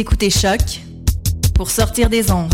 [0.00, 0.80] écoutez Choc
[1.54, 2.50] pour sortir des ondes.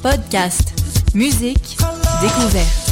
[0.00, 0.72] Podcast,
[1.12, 1.76] musique,
[2.22, 2.90] découverte.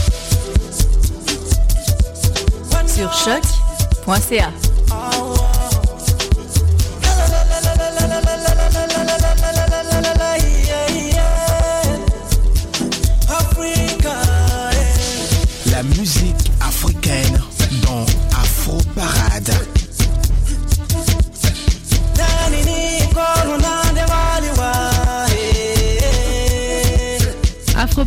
[2.86, 4.61] Sur choc.ca.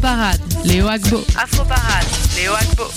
[0.06, 1.26] Parade, Léo Agbo.
[1.36, 2.92] Afro Parade, Léo Agbo.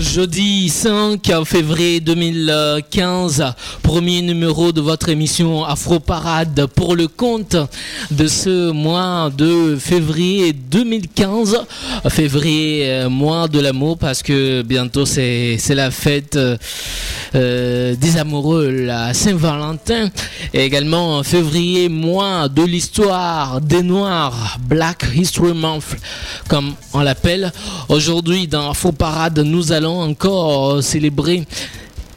[0.00, 3.54] Jeudi 5 février 2015,
[3.92, 7.56] premier numéro de votre émission Afro Parade pour le compte
[8.10, 11.58] de ce mois de février 2015.
[12.08, 16.38] Février, euh, mois de l'amour parce que bientôt c'est la fête
[17.34, 20.08] euh, des amoureux, la Saint-Valentin.
[20.54, 25.96] Et également février, mois de l'histoire des Noirs, Black History Month
[26.48, 27.52] comme on l'appelle.
[27.90, 31.44] Aujourd'hui dans Afro Parade, nous allons encore célébrer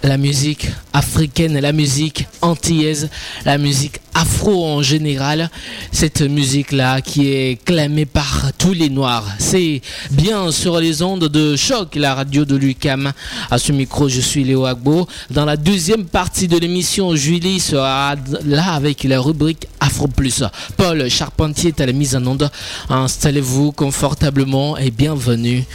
[0.04, 3.10] la musique africaine, la musique antillaise,
[3.46, 5.50] la musique afro en général.
[5.92, 9.26] Cette musique-là qui est clamée par tous les noirs.
[9.40, 13.12] C'est bien sur les ondes de choc, la radio de l'UCAM.
[13.52, 15.08] À ce micro, je suis Léo Agbo.
[15.32, 20.44] Dans la deuxième partie de l'émission, Julie sera là avec la rubrique Afro Plus.
[20.78, 22.50] Paul Charpentier est à la mise en onde.
[22.90, 25.66] Installez-vous confortablement et bienvenue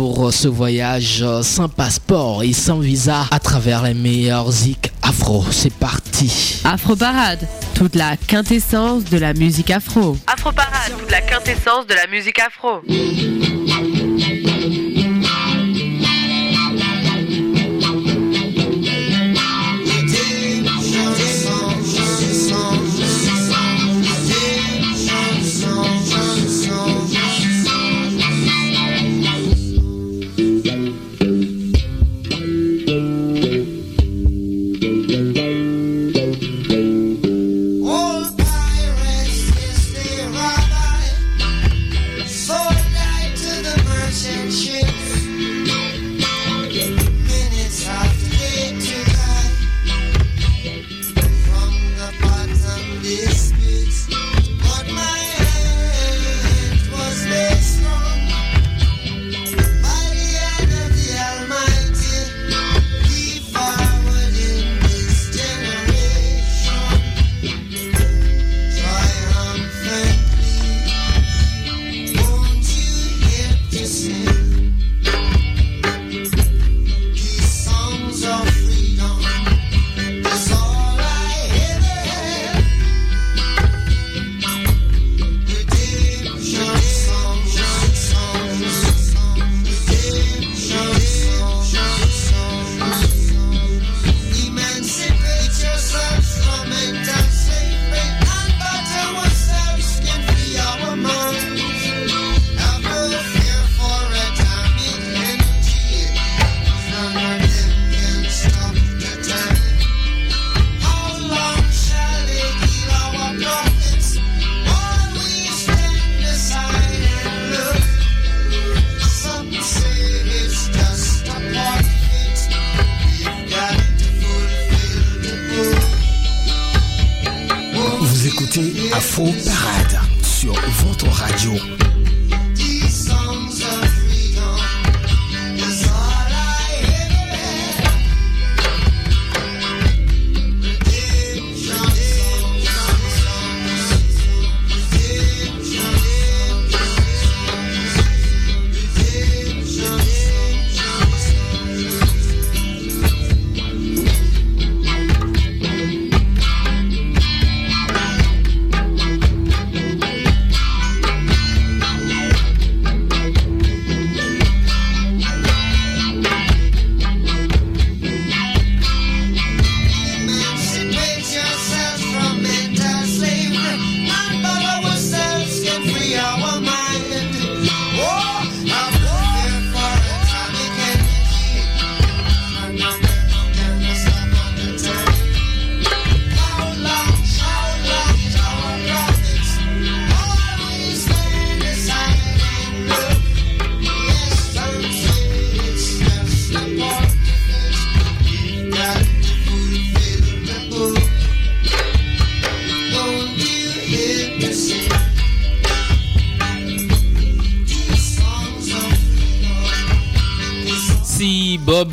[0.00, 5.44] pour ce voyage sans passeport et sans visa à travers les meilleurs zik afro.
[5.50, 6.62] C'est parti.
[6.64, 10.16] Afro Parade, toute la quintessence de la musique afro.
[10.26, 12.80] Afro Parade, toute la quintessence de la musique afro.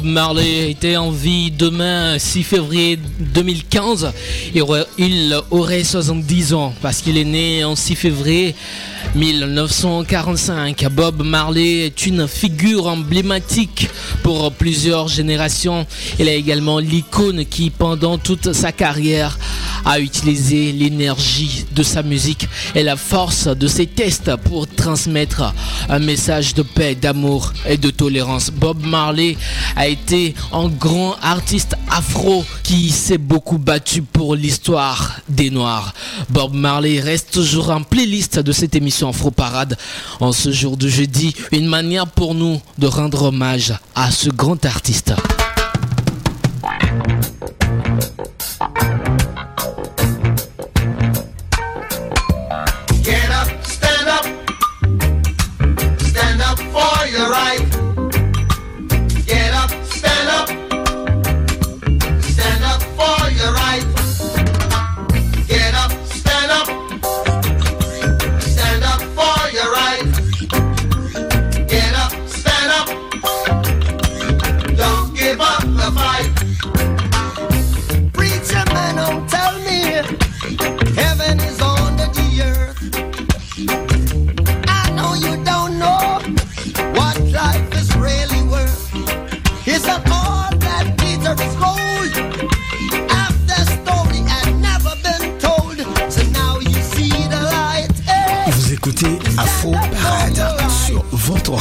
[0.04, 4.14] Marley était en vie demain, 6 février 2015,
[4.56, 8.56] il aurait, il aurait 70 ans parce qu'il est né en 6 février
[9.16, 10.86] 1945.
[10.92, 13.90] Bob Marley est une figure emblématique
[14.24, 15.86] pour plusieurs générations.
[16.20, 19.38] Il est également l'icône qui, pendant toute sa carrière,
[19.86, 25.54] a utilisé l'énergie de sa musique et la force de ses tests pour transmettre
[25.90, 28.52] un message de paix, d'amour et de tolérance.
[28.52, 29.17] Bob Marley
[29.76, 35.94] a été un grand artiste afro qui s'est beaucoup battu pour l'histoire des Noirs.
[36.30, 39.78] Bob Marley reste toujours en playlist de cette émission Afro Parade
[40.20, 44.64] en ce jour de jeudi, une manière pour nous de rendre hommage à ce grand
[44.66, 45.14] artiste.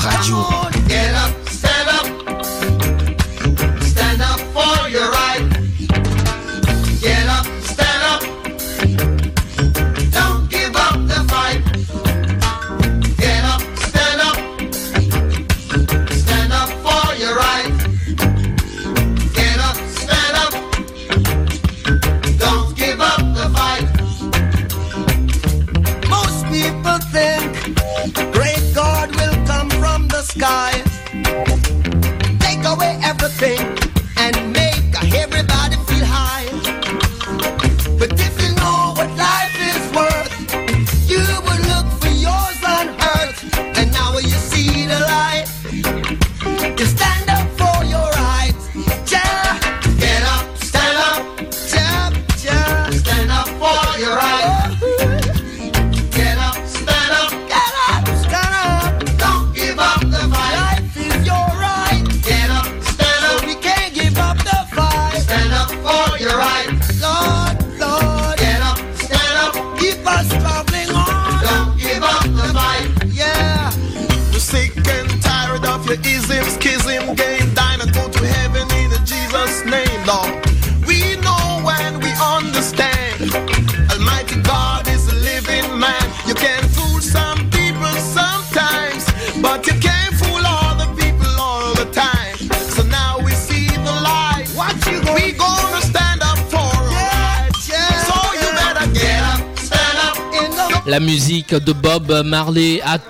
[0.06, 0.75] Radio.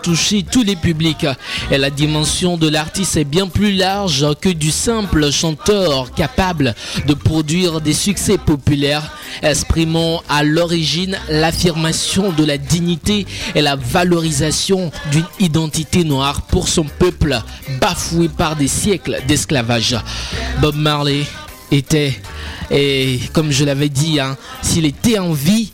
[0.07, 1.27] Tous les publics
[1.69, 6.77] et la dimension de l'artiste est bien plus large que du simple chanteur capable
[7.09, 9.11] de produire des succès populaires,
[9.43, 16.85] exprimant à l'origine l'affirmation de la dignité et la valorisation d'une identité noire pour son
[16.85, 17.41] peuple
[17.81, 19.97] bafoué par des siècles d'esclavage.
[20.61, 21.25] Bob Marley
[21.73, 22.17] était,
[22.71, 25.73] et comme je l'avais dit, hein, s'il était en vie,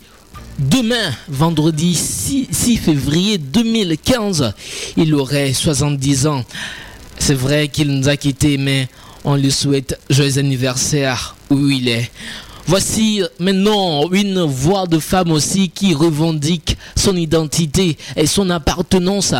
[0.59, 4.53] Demain, vendredi 6, 6 février 2015,
[4.97, 6.43] il aurait 70 ans.
[7.17, 8.87] C'est vrai qu'il nous a quittés, mais
[9.25, 12.11] on lui souhaite joyeux anniversaire où il est.
[12.67, 19.33] Voici maintenant une voix de femme aussi qui revendique son identité et son appartenance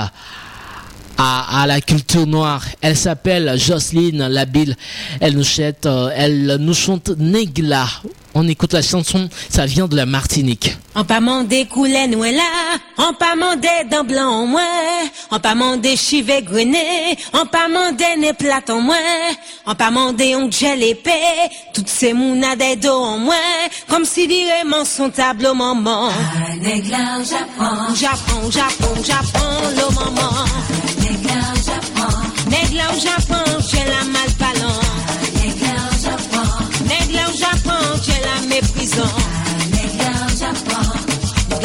[1.18, 2.66] à la culture noire.
[2.82, 4.76] Elle s'appelle Jocelyne Labille.
[5.20, 7.86] Elle nous chante, euh, elle nous chante Negla.
[8.36, 10.76] On écoute la chanson, ça vient de la Martinique.
[10.96, 14.62] On pas mandé couler nous là, on pas mandé dans blanc moi,
[15.32, 18.96] on pas mandé chivé grené, on pas mandé né platon moi,
[19.68, 21.12] on pas mandé on gel épée,
[21.74, 23.36] toutes ces mouna des dos en moi,
[23.88, 26.10] comme si dirait mon son tableau maman.
[26.60, 30.46] Négla au Japon, Japon, Japon, Japon, le maman.
[32.50, 33.00] négla au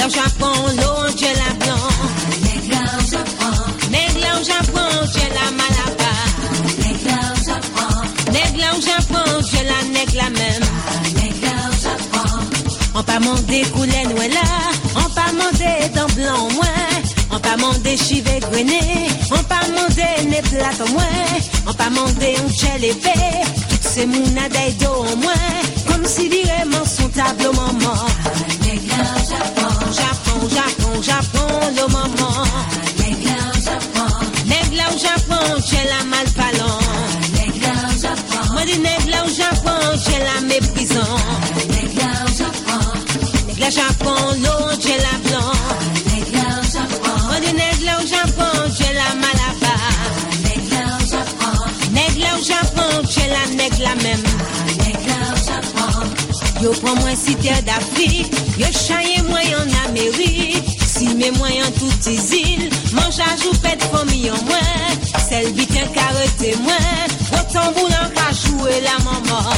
[0.08, 1.88] au Japon, l'eau, j'ai la blanc.
[2.42, 3.52] négla au Japon,
[3.90, 6.12] Nègla au Japon, j'ai la malaba.
[6.82, 7.90] négla au Japon,
[8.32, 10.68] Nègla Japon, je la nègre la même.
[12.94, 14.48] On pas mandé couler nous là,
[14.96, 16.88] on pas mandé dans blanc moins,
[17.30, 18.80] on pas mandé chivé grené,
[19.30, 21.04] on pas mandé né plat au moins,
[21.68, 25.52] on pas mandé un gel épais, toutes ces mouna d'aido au moins,
[25.86, 28.57] comme si vraiment son tableau maman.
[30.02, 32.45] Japon, Japon, Japon, le maman.
[34.47, 36.78] Nègre là au Japon, j'ai la mal parlant.
[38.52, 41.17] Moi dis nègre là au Japon, j'ai la méprisant.
[41.71, 42.00] Nègre
[43.61, 45.17] là Japon, l'eau, j'ai la
[56.68, 60.68] Yo prends moi si terre d'Afrique, yo chaye moi en Amérique.
[60.87, 64.76] Si mes moyens toutes les îles, mange à joupette famille en moins.
[65.30, 66.28] Celle vite un carré
[66.60, 67.00] moins,
[67.32, 69.48] au tambour en cas jouer la maman.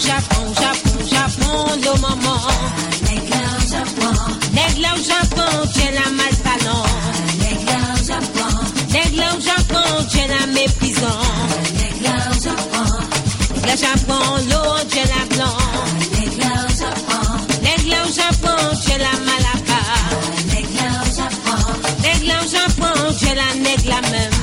[0.00, 2.40] Japon, Japon, Japon, le maman.
[4.54, 6.86] Nègre là au Japon, j'ai la mal parlant.
[7.38, 11.27] Nègre là au Japon, j'ai la méprisant.
[13.80, 14.18] Le Japon,
[14.50, 15.56] l'eau, j'ai la blanc.
[17.62, 19.80] Nègre là au Japon, j'ai la malaba.
[22.02, 24.37] Nègre là au Japon, j'ai la nègre la même.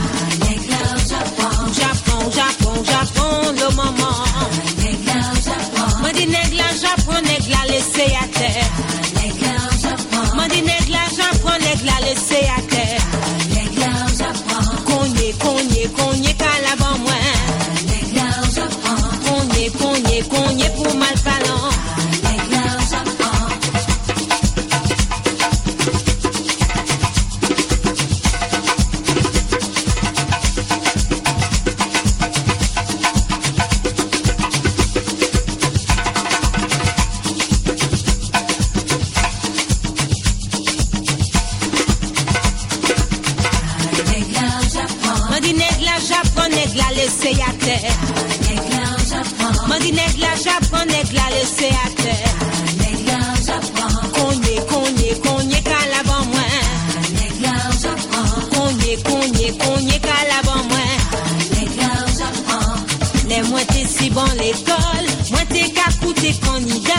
[63.50, 66.92] Moins t'es si bon l'école, moi t'es qu'à coûter candidat.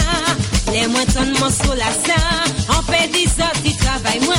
[0.73, 2.21] Les moins ton mon sol à ça,
[2.71, 4.37] on fait des autres qui travaillent moins.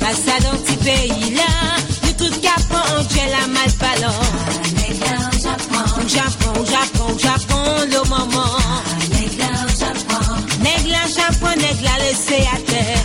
[0.00, 1.52] Pas ça dans petit pays là,
[2.04, 4.22] nous tout capons, j'ai la mal parlant.
[6.08, 8.58] Japon, Japon, Japon, le moment.
[10.62, 13.04] Nègre là, Japon, nègre là, laissé à terre.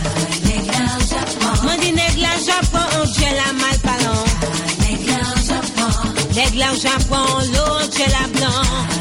[1.63, 2.86] Moi dis nègre là, Japon,
[3.17, 4.24] j'ai la mal parlant.
[6.36, 7.66] Nègre là, Japon, l'autre,
[7.98, 8.97] j'ai la blanc.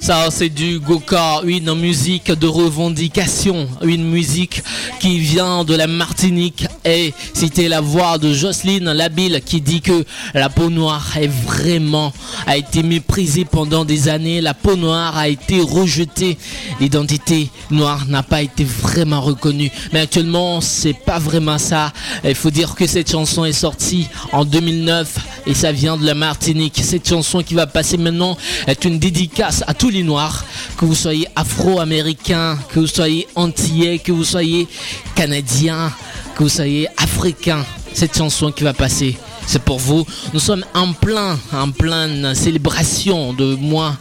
[0.00, 4.62] Ça, c'est du Goka, une musique de revendication, une musique
[4.98, 6.66] qui vient de la Martinique.
[6.84, 12.12] Et c'était la voix de Jocelyne Labille qui dit que la peau noire est vraiment,
[12.46, 14.40] a été méprisée pendant des années.
[14.40, 16.38] La peau noire a été rejetée.
[16.80, 19.70] L'identité noire n'a pas été vraiment reconnue.
[19.92, 21.92] Mais actuellement, c'est pas vraiment ça.
[22.24, 26.14] Il faut dire que cette chanson est sortie en 2009 et ça vient de la
[26.14, 26.80] Martinique.
[26.82, 30.44] Cette chanson qui va passer maintenant est une dédicace à tous les noirs,
[30.76, 34.66] que vous soyez afro-américain, que vous soyez antillais, que vous soyez
[35.14, 35.92] canadien,
[36.34, 37.64] que vous soyez africain.
[37.94, 40.04] Cette chanson qui va passer, c'est pour vous.
[40.34, 43.96] Nous sommes en plein, en pleine célébration de mois,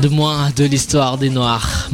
[0.00, 1.88] de mois de l'histoire des noirs.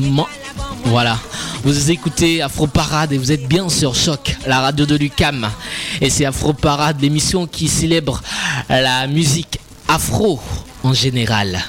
[0.85, 1.17] Voilà.
[1.65, 5.49] Vous écoutez Afro Parade et vous êtes bien sur Choc, la radio de Lucam.
[6.03, 8.21] Et c'est Afro Parade, l'émission qui célèbre
[8.69, 9.59] la musique
[9.89, 10.39] afro
[10.83, 11.65] en général.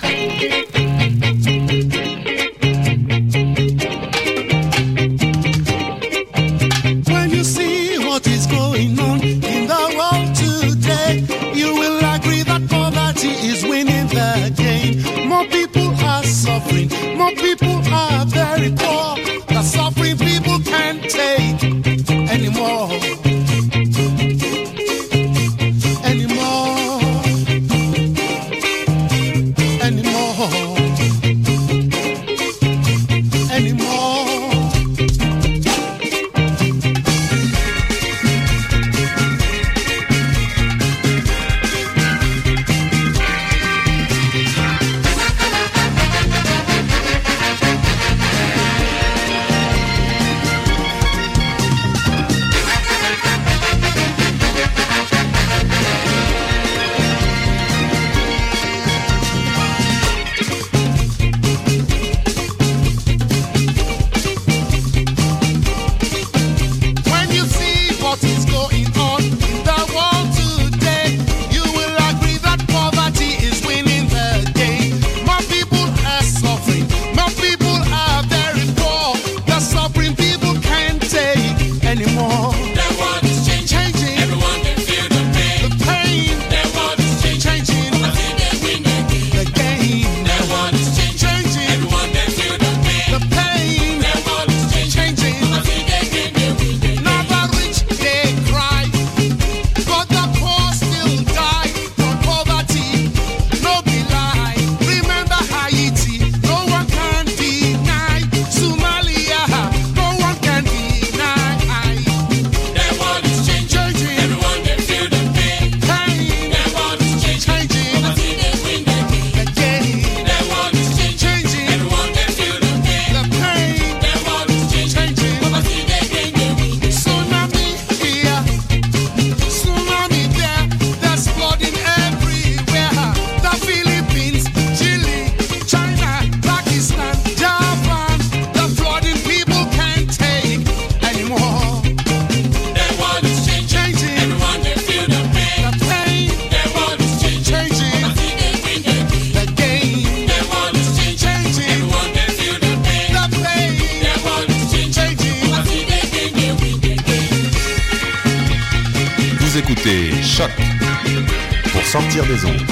[162.26, 162.69] Des ondes.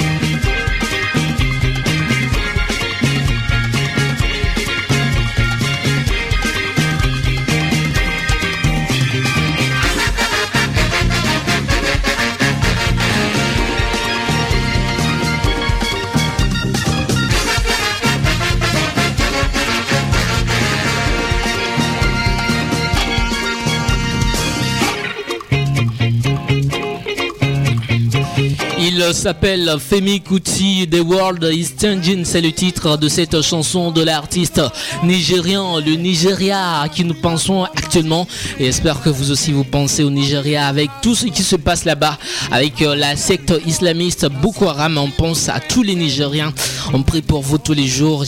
[29.28, 34.62] S'appelle Femi Kuti, The World is Changing, c'est le titre de cette chanson de l'artiste
[35.04, 38.26] nigérian, le Nigeria, à qui nous pensons actuellement.
[38.58, 41.84] Et j'espère que vous aussi vous pensez au Nigeria avec tout ce qui se passe
[41.84, 42.16] là-bas,
[42.50, 44.96] avec euh, la secte islamiste Boko Haram.
[44.96, 46.54] On pense à tous les Nigériens.
[46.94, 48.24] On prie pour vous tous les jours.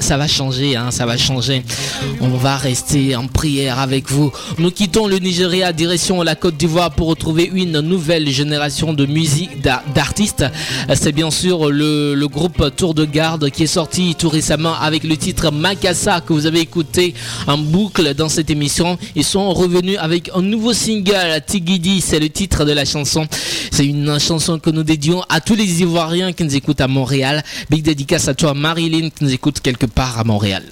[0.00, 1.62] Ça va changer, hein, ça va changer.
[2.20, 4.32] On va rester en prière avec vous.
[4.58, 9.60] Nous quittons le Nigeria, direction la Côte d'Ivoire pour retrouver une nouvelle génération de musique
[9.60, 9.84] d'ar-
[10.94, 15.16] C'est bien sûr le, groupe Tour de Garde qui est sorti tout récemment avec le
[15.16, 17.14] titre Makassa que vous avez écouté
[17.46, 18.98] en boucle dans cette émission.
[19.14, 23.26] Ils sont revenus avec un nouveau single, Tigidi, c'est le titre de la chanson.
[23.70, 27.42] C'est une chanson que nous dédions à tous les Ivoiriens qui nous écoutent à Montréal.
[27.70, 30.62] Big dédicace à toi Marilyn qui nous écoute quelque part à Montréal.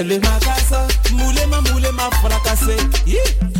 [0.00, 2.76] C'est le Makassa Moulé ma moulé ma fracassé.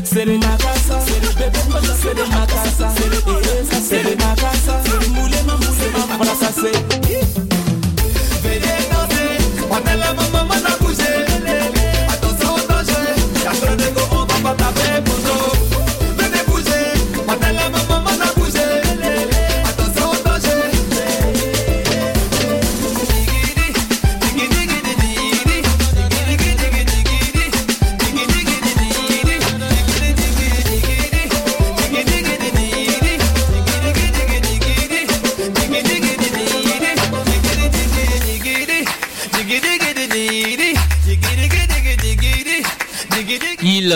[0.05, 2.24] C'est le Makassa C'est le bébé danser le
[2.79, 3.20] ça c'est le
[3.83, 7.10] C'est le moulé ma moulé ma fracassé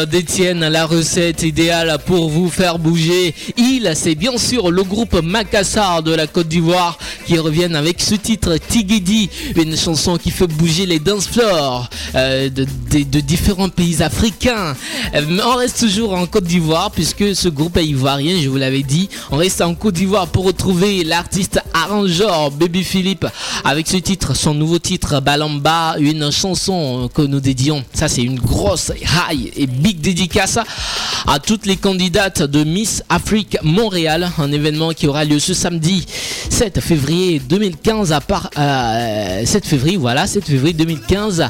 [0.07, 3.35] Détiennent la recette idéale pour vous faire bouger.
[3.57, 8.15] Ils, c'est bien sûr le groupe Macassar de la Côte d'Ivoire qui reviennent avec ce
[8.15, 14.77] titre Tigidi, une chanson qui fait bouger les dance floors euh, de, différents pays africains.
[15.15, 18.57] Euh, mais on reste toujours en Côte d'Ivoire puisque ce groupe est ivoirien, je vous
[18.57, 19.09] l'avais dit.
[19.31, 23.27] On reste en Côte d'Ivoire pour retrouver l'artiste arrangeur Baby Philippe
[23.65, 27.85] avec ce titre, son nouveau titre Balamba, une chanson que nous dédions.
[27.95, 28.93] Ça, c'est une grosse
[29.31, 29.51] high.
[29.57, 30.59] et big dédicace
[31.27, 36.07] à toutes les candidates de Miss Afrique Montréal, un événement qui aura lieu ce samedi
[36.51, 41.49] 7 février 2015 à part euh, 7 février, voilà, 7 février 2015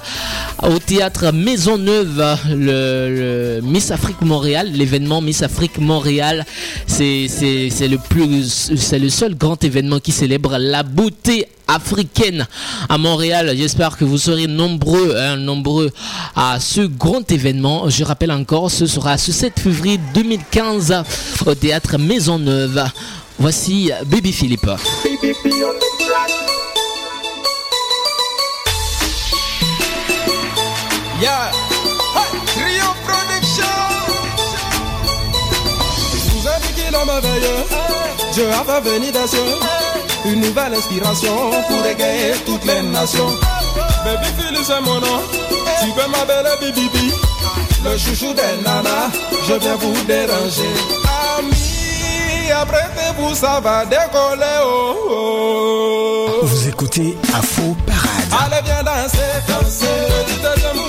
[0.62, 6.44] au théâtre Maisonneuve, le, le Miss Afrique Montréal, l'événement Miss Afrique Montréal,
[6.87, 12.46] c'est le plus c'est le seul grand événement qui célèbre la beauté africaine
[12.88, 13.53] à Montréal.
[13.57, 15.90] J'espère que vous serez nombreux, hein, nombreux
[16.37, 17.88] à ce grand événement.
[17.88, 21.03] Je rappelle encore, ce sera ce 7 février 2015
[21.46, 22.85] au théâtre Maisonneuve.
[23.38, 24.66] Voici Baby Philippe.
[31.20, 31.51] Yeah.
[32.14, 33.64] Hey, Rio Production.
[36.33, 37.64] Vous avez dit qu'il en merveilleux.
[38.33, 39.38] Dieu a fait venir des cieux.
[40.27, 43.31] Une nouvelle inspiration pour égayer toutes les nations.
[44.05, 45.20] Baby Philly, c'est mon nom.
[45.83, 47.12] Tu peux m'appeler Bibi.
[47.85, 49.11] Le chouchou des nanas,
[49.47, 50.73] je viens vous déranger.
[51.38, 52.51] Amis,
[53.14, 54.61] apprêtez-vous, ça va décoller.
[54.64, 56.46] Oh, oh.
[56.46, 58.53] Vous écoutez Afro Parade.
[58.53, 60.84] Allez, viens danser, danser.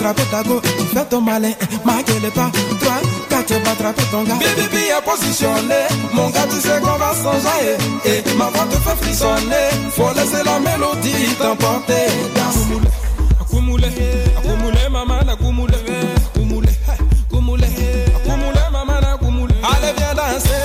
[0.00, 1.52] Attraper ta go, tu fais ton malin.
[1.84, 4.34] Ma gueule pas, trois, quatre, bah, attraper ton gars.
[4.34, 5.80] Baby est positionné,
[6.14, 7.76] mon gars, tu sais qu'on va s'enjailler.
[8.04, 12.06] Et ma voix te fait frissonner, faut laisser la mélodie t'emporter.
[12.34, 12.66] Danse.
[13.40, 13.84] Akumule,
[14.38, 16.68] akumule, maman, akumule, akumule,
[17.28, 19.54] akumule, akumule, maman, akumule.
[19.62, 20.64] Allez, viens danser,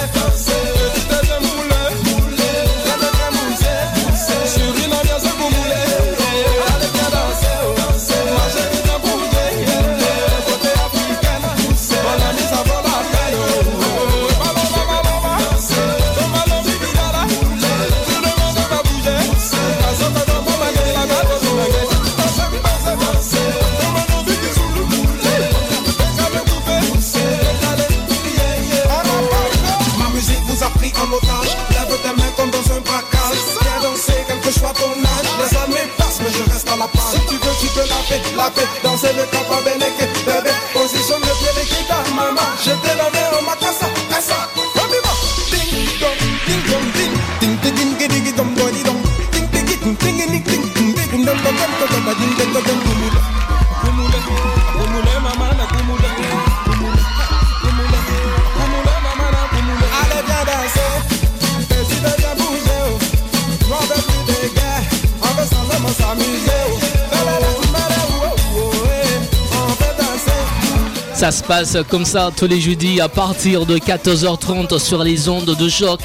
[71.48, 76.00] passe comme ça tous les jeudis à partir de 14h30 sur les ondes de choc.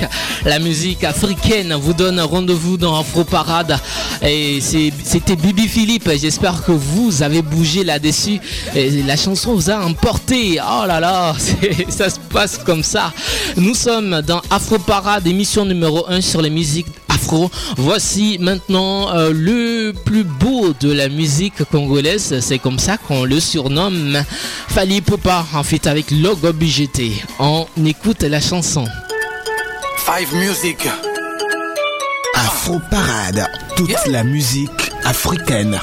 [0.45, 3.79] La musique africaine vous donne rendez-vous dans Afro Parade.
[4.23, 6.11] Et c'était Bibi Philippe.
[6.21, 8.39] J'espère que vous avez bougé là-dessus.
[9.07, 10.59] La chanson vous a emporté.
[10.61, 11.35] Oh là là,
[11.89, 13.13] ça se passe comme ça.
[13.57, 17.51] Nous sommes dans Afro Parade, émission numéro 1 sur les musiques afro.
[17.77, 22.41] Voici maintenant euh, le plus beau de la musique congolaise.
[22.41, 24.23] C'est comme ça qu'on le surnomme.
[24.69, 27.13] Fali Popa en fait avec Logo BGT.
[27.39, 28.85] On écoute la chanson.
[29.99, 30.89] Five Music.
[32.35, 33.47] Afro Parade.
[33.77, 35.79] Toute la musique africaine.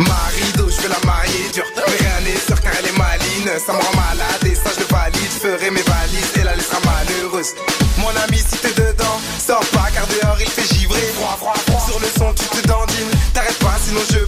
[0.00, 3.72] Marido, je vais la marier dur Mais rien n'est sûr car elle est maline Ça
[3.72, 6.78] me rend malade et ça je le valide Ferai mes valises et la laissera
[7.98, 11.00] Mon ami si t'es dedans Sors pas car dehors il fait givrer.
[11.14, 11.86] Froid, froid, froid.
[11.86, 13.10] Sur le son tu te dandines.
[13.32, 14.27] T'arrêtes pas sinon je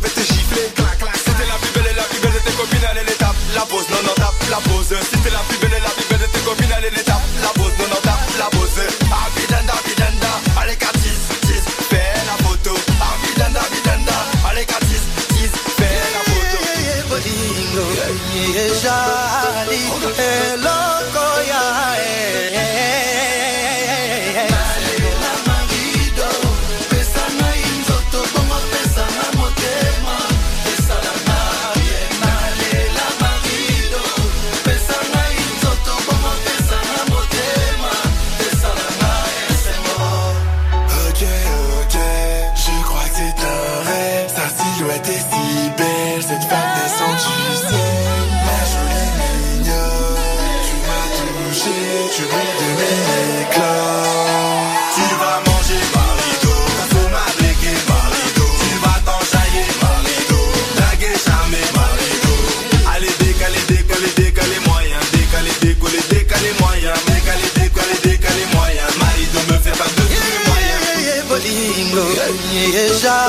[72.81, 73.20] ella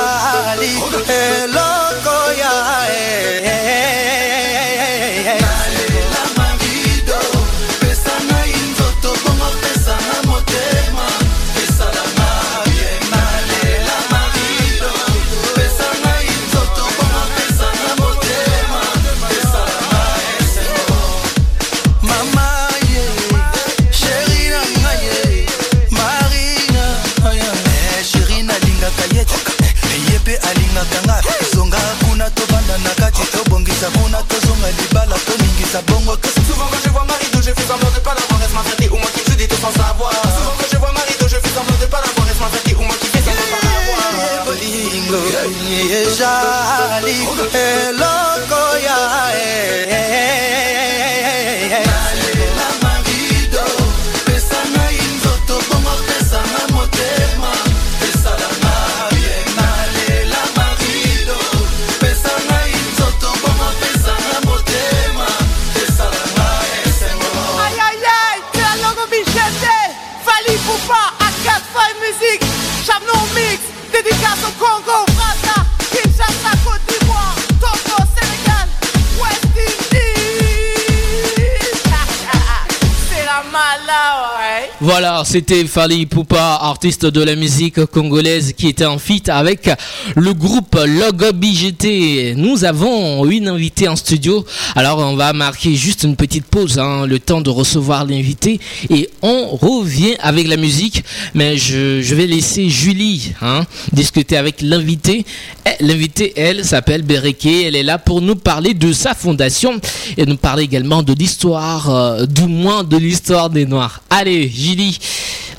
[84.92, 89.70] ouais C'était Fali Poupa, artiste de la musique congolaise qui était en feat avec
[90.16, 92.34] le groupe Logobi GT.
[92.36, 94.46] Nous avons une invitée en studio.
[94.76, 99.10] Alors on va marquer juste une petite pause, hein, le temps de recevoir l'invité et
[99.22, 101.04] on revient avec la musique.
[101.36, 105.26] Mais je, je vais laisser Julie hein, discuter avec l'invité.
[105.66, 107.46] Eh, L'invité, elle, s'appelle Bereke.
[107.46, 109.80] Elle est là pour nous parler de sa fondation
[110.18, 114.02] et nous parler également de l'histoire, euh, du moins de l'histoire des Noirs.
[114.10, 114.98] Allez, Julie,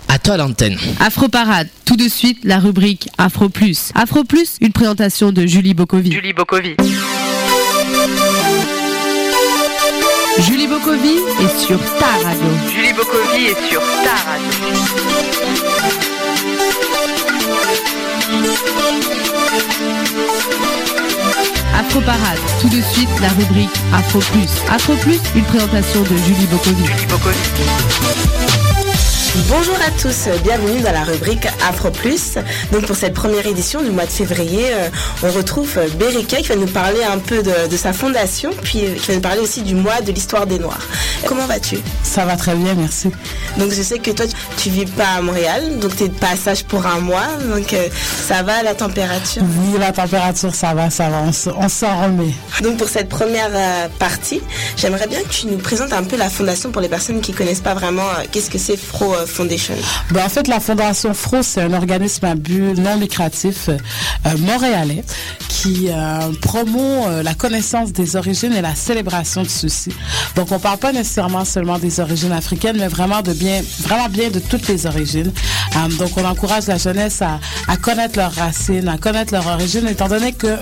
[0.09, 0.77] à toi l'antenne.
[1.01, 3.93] Afro Parade, tout de suite la rubrique Afro Plus.
[3.95, 6.13] Afro Plus, une présentation de Julie Bokovi.
[6.13, 6.77] Julie Bokovi.
[10.39, 12.49] Julie Bokovi est sur ta radio.
[12.75, 15.63] Julie Bokovi est sur ta radio.
[21.75, 24.51] Afro Parade, tout de suite la rubrique Afro Plus.
[24.71, 26.85] Afro Plus, une présentation de Julie Bokovi.
[29.49, 32.35] Bonjour à tous, bienvenue dans la rubrique Afro Plus.
[32.71, 34.91] Donc pour cette première édition du mois de février, euh,
[35.23, 38.81] on retrouve euh, Berika qui va nous parler un peu de, de sa fondation, puis
[39.01, 40.87] qui va nous parler aussi du mois de l'histoire des Noirs.
[41.25, 41.79] Comment vas-tu?
[42.03, 43.11] Ça va très bien, merci.
[43.57, 44.27] Donc je sais que toi
[44.59, 47.89] tu, vis pas à Montréal, donc tu es de passage pour un mois, donc euh,
[48.29, 49.43] ça va la température?
[49.43, 52.35] Oui, la température, ça va, ça va, on, s'en remet.
[52.61, 53.51] Donc pour cette première
[53.99, 54.43] partie,
[54.77, 57.61] j'aimerais bien que tu nous présentes un peu la fondation pour les personnes qui connaissent
[57.61, 59.75] pas vraiment qu'est-ce que c'est Fro Foundation?
[60.11, 63.77] Ben, en fait, la Fondation FRO, c'est un organisme à but non lucratif euh,
[64.39, 65.05] montréalais
[65.49, 69.91] qui euh, promeut euh, la connaissance des origines et la célébration de ceux-ci.
[70.35, 74.31] Donc, on parle pas nécessairement seulement des origines africaines, mais vraiment de bien, vraiment bien
[74.31, 75.33] de toutes les origines.
[75.77, 79.87] Euh, donc, on encourage la jeunesse à, à connaître leurs racines, à connaître leur origine,
[79.87, 80.57] étant donné que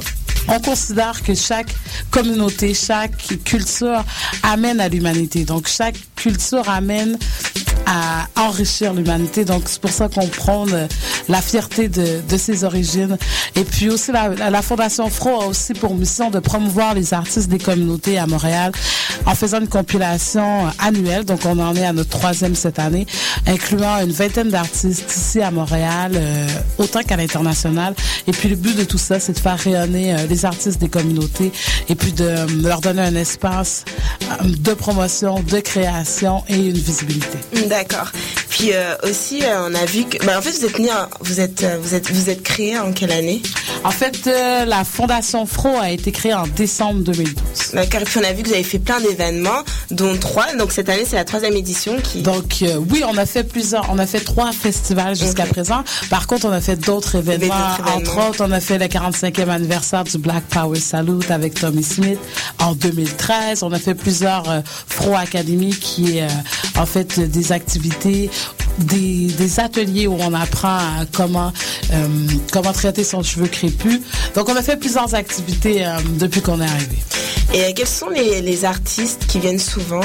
[0.49, 1.75] on considère que chaque
[2.11, 4.05] communauté, chaque culture
[4.43, 5.45] amène à l'humanité.
[5.45, 7.17] Donc, chaque culture amène
[7.87, 9.45] à enrichir l'humanité.
[9.45, 10.87] Donc, c'est pour ça qu'on prend euh,
[11.29, 13.17] la fierté de, de ses origines.
[13.57, 17.49] Et puis aussi, la, la- Fondation FRO a aussi pour mission de promouvoir les artistes
[17.49, 18.73] des communautés à Montréal
[19.27, 21.25] en faisant une compilation annuelle.
[21.25, 23.07] Donc, on en est à notre troisième cette année,
[23.47, 26.47] incluant une vingtaine d'artistes ici à Montréal, euh,
[26.79, 27.95] autant qu'à l'international.
[28.27, 30.89] Et puis, le but de tout ça, c'est de faire rayonner euh, les artistes des
[30.89, 31.53] communautés
[31.89, 33.85] et puis de euh, leur donner un espace
[34.23, 37.39] euh, de promotion, de création et une visibilité.
[37.81, 38.09] D'accord.
[38.51, 40.91] Puis euh, aussi, euh, on a vu que, bah, en fait, vous êtes né,
[41.21, 43.41] vous êtes, euh, vous êtes, vous êtes créé en quelle année?
[43.85, 47.35] En fait, euh, la Fondation FRO a été créée en décembre 2012.
[47.73, 48.01] D'accord.
[48.05, 50.55] Puis on a vu que vous avez fait plein d'événements, dont trois.
[50.57, 52.21] Donc cette année, c'est la troisième édition qui.
[52.21, 55.83] Donc oui, on a fait plusieurs, on a fait trois festivals jusqu'à présent.
[56.11, 57.55] Par contre, on a fait d'autres événements.
[57.79, 58.29] D'autres Entre événements.
[58.29, 62.19] autres, on a fait le 45e anniversaire du Black Power Salute avec Tommy Smith
[62.59, 63.63] en 2013.
[63.63, 64.45] On a fait plusieurs
[64.87, 66.27] Fro Academy qui est
[66.77, 67.60] en fait des activités
[68.79, 70.79] des, ateliers où on apprend
[71.19, 71.53] euh,
[72.53, 74.01] comment traiter son cheveu crépus.
[74.35, 76.97] Donc on a fait plusieurs activités euh, depuis qu'on est arrivé.
[77.53, 80.03] Et euh, quels sont les artistes qui viennent souvent?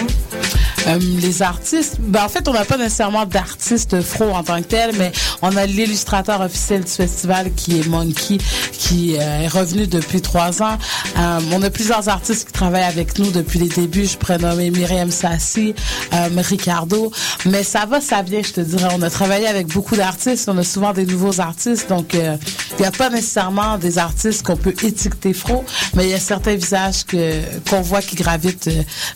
[0.87, 4.67] Euh, les artistes, ben, en fait, on n'a pas nécessairement d'artistes fro en tant que
[4.67, 8.37] tel, mais on a l'illustrateur officiel du festival qui est Monkey,
[8.71, 10.77] qui euh, est revenu depuis trois ans.
[11.17, 14.05] Euh, on a plusieurs artistes qui travaillent avec nous depuis les débuts.
[14.05, 15.73] Je pourrais nommer Myriam Sassi,
[16.11, 17.11] Ricardo,
[17.45, 18.89] mais ça va, ça vient, je te dirais.
[18.95, 22.85] On a travaillé avec beaucoup d'artistes, on a souvent des nouveaux artistes, donc il n'y
[22.85, 25.63] a pas nécessairement des artistes qu'on peut étiqueter fro,
[25.95, 28.69] mais il y a certains visages que qu'on voit qui gravitent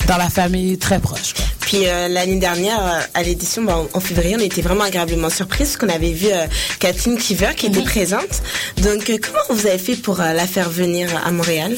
[0.07, 1.33] dans la famille très proche.
[1.33, 1.58] quoi.
[1.69, 5.77] Puis euh, l'année dernière, euh, à l'édition, ben, en février, on était vraiment agréablement surprise
[5.77, 6.47] qu'on avait vu euh,
[6.79, 8.41] Kathleen Cleaver qui était présente.
[8.81, 11.75] Donc, euh, comment vous avez fait pour la faire venir à Montréal?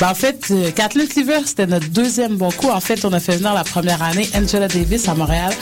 [0.00, 2.68] Ben, en fait, Kathleen Cleaver, c'était notre deuxième bon coup.
[2.70, 5.52] En fait, on a fait venir la première année Angela Davis à Montréal.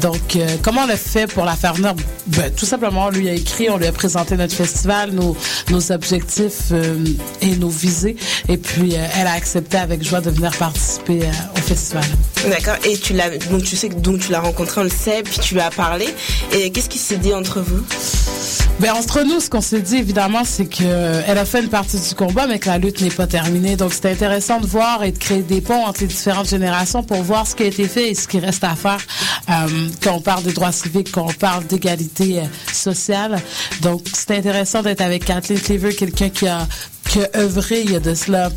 [0.00, 1.94] Donc, comment on l'a fait pour la faire venir?
[2.28, 5.36] Ben, tout simplement, on lui a écrit, on lui a présenté notre festival, nos,
[5.70, 6.72] nos objectifs
[7.42, 8.16] et nos visées.
[8.48, 11.20] Et puis, elle a accepté avec joie de venir participer
[11.54, 12.04] au festival.
[12.48, 12.76] D'accord.
[12.84, 15.54] Et tu l'as, donc tu sais donc tu l'as rencontré, on le sait, puis tu
[15.54, 16.06] lui as parlé.
[16.52, 17.84] Et qu'est-ce qui s'est dit entre vous?
[18.78, 21.98] Ben, entre nous, ce qu'on s'est dit, évidemment, c'est que euh, a fait une partie
[21.98, 23.74] du combat, mais que la lutte n'est pas terminée.
[23.74, 27.22] Donc, c'était intéressant de voir et de créer des ponts entre les différentes générations pour
[27.22, 29.00] voir ce qui a été fait et ce qui reste à faire
[29.48, 33.40] euh, quand on parle des droits civiques, quand on parle d'égalité euh, sociale.
[33.80, 36.66] Donc, c'est intéressant d'être avec Kathleen Cleaver, quelqu'un qui a,
[37.08, 38.50] qui œuvré il y a de cela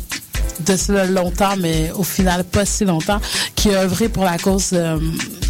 [0.60, 3.20] de cela longtemps, mais au final pas si longtemps,
[3.54, 4.98] qui a œuvré pour la cause euh,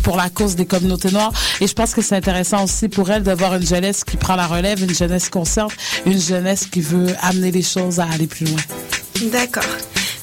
[0.03, 1.33] pour la cause des communautés noires.
[1.61, 4.37] Et je pense que c'est intéressant aussi pour elle de voir une jeunesse qui prend
[4.37, 5.73] la relève, une jeunesse consciente,
[6.07, 8.61] une jeunesse qui veut amener les choses à aller plus loin.
[9.33, 9.65] D'accord.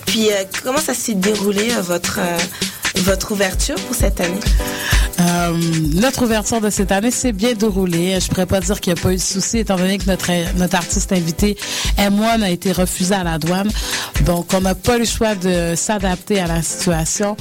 [0.06, 4.39] Puis euh, comment ça s'est déroulé euh, votre ouverture pour cette année?
[5.20, 5.57] Euh,
[5.95, 8.20] notre ouverture de cette année s'est bien déroulée.
[8.20, 10.32] Je pourrais pas dire qu'il n'y a pas eu de souci, étant donné que notre,
[10.57, 11.57] notre artiste invité,
[11.97, 13.70] M1, a été refusé à la douane.
[14.26, 17.36] Donc, on n'a pas le choix de s'adapter à la situation.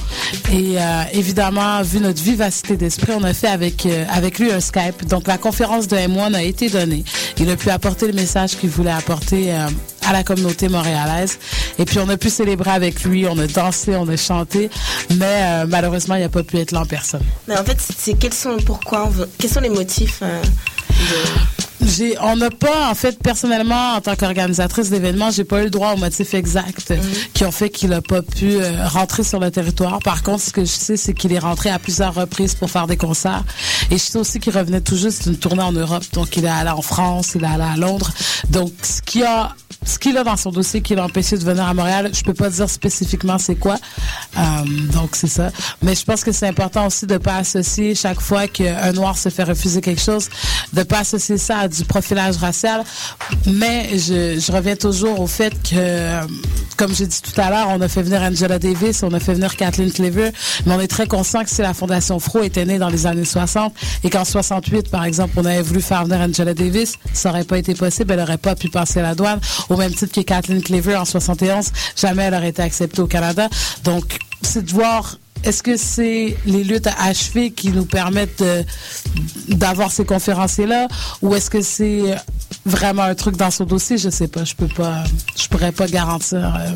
[0.51, 4.59] Et euh, évidemment, vu notre vivacité d'esprit, on a fait avec, euh, avec lui un
[4.59, 5.05] Skype.
[5.05, 7.03] Donc, la conférence de M1 a été donnée.
[7.37, 9.67] Il a pu apporter le message qu'il voulait apporter euh,
[10.07, 11.37] à la communauté montréalaise.
[11.77, 13.27] Et puis, on a pu célébrer avec lui.
[13.27, 14.69] On a dansé, on a chanté.
[15.15, 17.23] Mais euh, malheureusement, il n'a pas pu être là en personne.
[17.47, 22.35] Mais en fait, c'est quels sont pourquoi quels sont les motifs euh, de J'ai, on
[22.35, 25.97] n'a pas, en fait, personnellement, en tant qu'organisatrice d'événements, j'ai pas eu le droit aux
[25.97, 26.93] motifs exacts
[27.33, 29.99] qui ont fait qu'il a pas pu euh, rentrer sur le territoire.
[29.99, 32.87] Par contre, ce que je sais, c'est qu'il est rentré à plusieurs reprises pour faire
[32.87, 33.43] des concerts.
[33.91, 36.03] Et je sais aussi qu'il revenait tout juste d'une tournée en Europe.
[36.13, 38.11] Donc, il est allé en France, il est allé à Londres.
[38.49, 39.53] Donc, ce qui a
[39.85, 42.33] ce qu'il a dans son dossier qui l'a empêché de venir à Montréal, je peux
[42.33, 43.77] pas dire spécifiquement c'est quoi.
[44.37, 44.41] Euh,
[44.91, 45.51] donc c'est ça.
[45.81, 49.29] Mais je pense que c'est important aussi de pas associer chaque fois qu'un noir se
[49.29, 50.29] fait refuser quelque chose,
[50.73, 52.83] de pas associer ça à du profilage racial.
[53.45, 56.25] Mais je, je reviens toujours au fait que,
[56.77, 59.33] comme j'ai dit tout à l'heure, on a fait venir Angela Davis, on a fait
[59.33, 60.31] venir Kathleen Cleaver,
[60.65, 63.25] mais on est très conscient que si la Fondation Fro était née dans les années
[63.25, 67.43] 60 et qu'en 68, par exemple, on avait voulu faire venir Angela Davis, ça aurait
[67.43, 69.39] pas été possible, elle aurait pas pu passer la douane,
[69.69, 73.47] au même titre que Kathleen Cleaver en 71, jamais elle aurait été acceptée au Canada.
[73.83, 78.63] Donc, c'est de voir est-ce que c'est les luttes à achever qui nous permettent de-
[79.55, 80.87] d'avoir ces conférenciers-là
[81.21, 82.15] ou est-ce que c'est
[82.65, 83.97] vraiment un truc dans son dossier?
[83.97, 84.43] Je sais pas.
[84.43, 85.03] Je peux pas,
[85.39, 86.69] je pourrais pas garantir euh,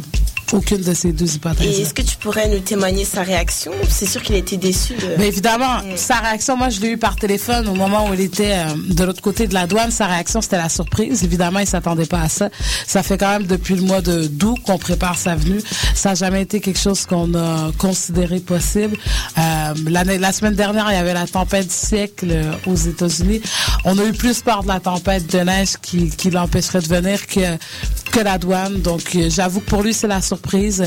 [0.54, 1.80] aucune de ces deux Et hypothèses.
[1.80, 3.72] est-ce que tu pourrais nous témoigner sa réaction?
[3.90, 5.16] C'est sûr qu'il a été déçu de.
[5.18, 8.52] Mais évidemment, sa réaction, moi, je l'ai eu par téléphone au moment où il était
[8.54, 9.92] euh, de l'autre côté de la douane.
[9.92, 11.24] Sa réaction, c'était la surprise.
[11.24, 12.50] Évidemment, il s'attendait pas à ça.
[12.86, 15.62] Ça fait quand même depuis le mois de d'août qu'on prépare sa venue.
[15.96, 20.98] Ça n'a jamais été quelque chose qu'on a considéré Euh, la semaine dernière, il y
[20.98, 23.42] avait la tempête du siècle euh, aux États-Unis.
[23.86, 28.20] On a eu plus peur de la tempête de neige qui, l'empêcherait de venir que
[28.20, 28.82] la douane.
[28.82, 30.84] Donc, euh, j'avoue que pour lui, c'est la surprise.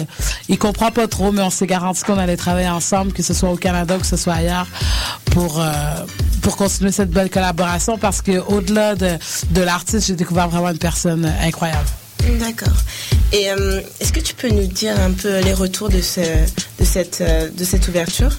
[0.48, 3.50] Il comprend pas trop, mais on s'est garanti qu'on allait travailler ensemble, que ce soit
[3.50, 4.66] au Canada ou que ce soit ailleurs,
[5.26, 5.60] pour
[6.56, 7.98] continuer cette belle collaboration.
[7.98, 9.12] Parce que au-delà de,
[9.50, 11.88] de l'artiste, j'ai découvert vraiment une personne incroyable.
[12.38, 12.76] D'accord.
[13.32, 17.64] Et euh, est-ce que tu peux nous dire un peu les retours de euh, de
[17.64, 18.38] cette ouverture,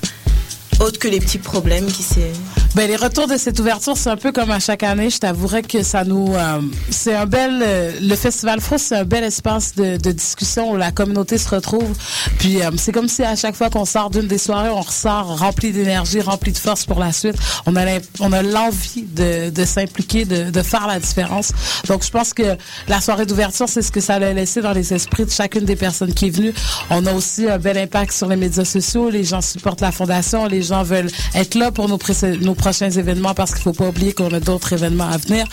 [0.82, 2.32] autre que les petits problèmes qui s'est.
[2.76, 5.10] Ben, les retours de cette ouverture, c'est un peu comme à chaque année.
[5.10, 6.60] Je t'avouerais que ça nous, euh,
[6.90, 10.92] c'est un bel, euh, le Festival Fro, c'est un bel espace de, discussion où la
[10.92, 11.96] communauté se retrouve.
[12.38, 15.40] Puis, euh, c'est comme si à chaque fois qu'on sort d'une des soirées, on ressort
[15.40, 17.36] rempli d'énergie, rempli de force pour la suite.
[17.66, 17.86] On a,
[18.20, 21.54] on a l'envie de, de s'impliquer, de, de faire la différence.
[21.88, 22.58] Donc, je pense que
[22.90, 25.78] la soirée d'ouverture, c'est ce que ça a laissé dans les esprits de chacune des
[25.78, 26.54] personnes qui est venue.
[26.90, 29.10] On a aussi un bel impact sur les médias sociaux.
[29.10, 30.46] Les gens supportent la fondation.
[30.66, 34.40] Gens veulent être là pour nos, prochains événements parce qu'il faut pas oublier qu'on a
[34.40, 35.46] d'autres événements à venir.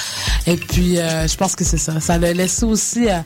[0.46, 2.00] Et puis, euh, je pense que c'est ça.
[2.00, 3.18] Ça a laissé aussi euh,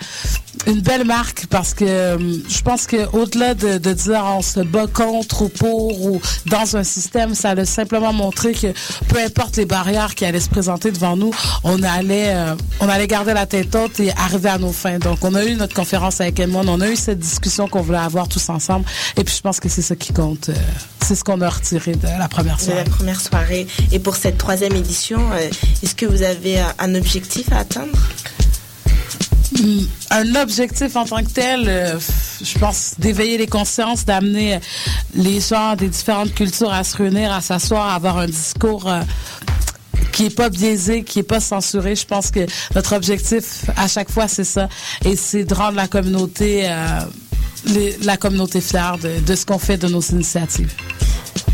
[0.67, 2.19] une belle marque parce que euh,
[2.49, 6.85] je pense que au-delà de, dire on se bat contre ou pour ou dans un
[6.85, 8.69] système, ça a simplement montré que
[9.09, 11.33] peu importe les barrières qui allaient se présenter devant nous,
[11.65, 12.35] on allait,
[12.81, 14.99] on allait garder la tête haute et arriver à nos fins.
[14.99, 17.99] Donc, on a eu notre conférence avec Edmond, on a eu cette discussion qu'on voulait
[17.99, 18.85] avoir tous ensemble.
[19.17, 20.51] Et puis, je pense que c'est ça qui compte.
[21.01, 22.85] c'est ce qu'on a retiré de la première de soirée.
[22.85, 23.67] la première soirée.
[23.93, 25.49] Et pour cette troisième édition, euh,
[25.83, 27.97] est-ce que vous avez un- un objectif à atteindre?
[29.59, 31.99] Hmm, un objectif en tant que tel, euh,
[32.43, 34.59] je pense d'éveiller les consciences, d'amener euh,
[35.15, 39.01] les gens des différentes cultures à se réunir, à s'asseoir, à avoir un discours euh,
[40.13, 41.95] qui est pas biaisé, qui est pas censuré.
[41.95, 44.69] Je pense que notre objectif à chaque fois c'est ça,
[45.05, 47.01] et c'est de rendre la communauté, euh,
[47.67, 50.73] les- la communauté fière de, de ce qu'on fait de nos initiatives.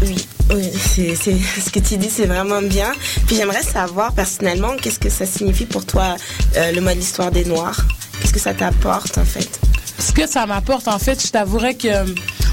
[0.03, 2.93] Oui, oui c'est, ce que tu dis, c'est vraiment bien.
[3.27, 6.17] Puis j'aimerais savoir personnellement, qu'est-ce que ça signifie pour toi
[6.57, 7.81] euh, le mois de l'histoire des Noirs?
[8.21, 9.61] Qu'est-ce que ça t'apporte en fait?
[9.99, 12.05] Ce que ça m'apporte, en fait, je t'avouerais que euh,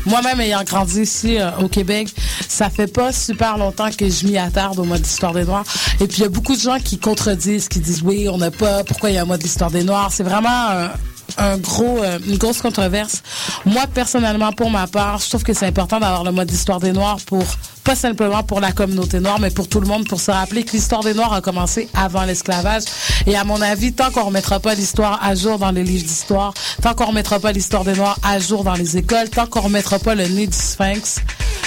[0.06, 2.14] moi-même ayant grandi ici euh, au Québec,
[2.48, 5.66] ça fait pas super longtemps que je m'y attarde au mois d'histoire des Noirs.
[6.00, 8.52] Et puis il y a beaucoup de gens qui contredisent, qui disent oui, on n'a
[8.52, 10.12] pas, pourquoi il y a un mois d'histoire des Noirs?
[10.12, 10.90] C'est vraiment
[11.38, 13.24] un gros, euh, une grosse controverse.
[13.66, 16.92] Moi, personnellement, pour ma part, je trouve que c'est important d'avoir le mois d'histoire des
[16.92, 17.44] Noirs pour,
[17.84, 20.72] pas simplement pour la communauté noire, mais pour tout le monde, pour se rappeler que
[20.72, 22.84] l'histoire des Noirs a commencé avant l'esclavage.
[23.26, 26.54] Et à mon avis, tant qu'on remettra pas l'histoire à jour dans les livres d'histoire,
[26.82, 30.00] tant qu'on remettra pas l'histoire des Noirs à jour dans les écoles, tant qu'on remettra
[30.00, 31.20] pas le nez du sphinx,